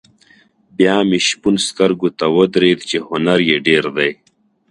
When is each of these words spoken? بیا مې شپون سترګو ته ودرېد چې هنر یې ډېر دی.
بیا 0.77 0.95
مې 1.09 1.19
شپون 1.27 1.55
سترګو 1.67 2.09
ته 2.17 2.25
ودرېد 2.37 2.79
چې 2.89 2.97
هنر 3.09 3.39
یې 3.49 3.57
ډېر 3.67 3.83
دی. 3.97 4.11